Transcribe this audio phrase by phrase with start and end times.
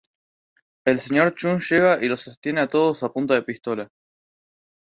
[0.83, 1.35] El Sr.
[1.35, 3.87] Chun llega y los sostiene a todos a punta de pistola.